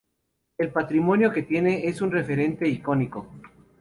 [0.57, 3.27] El patrimonio que tiene es un referente icónico".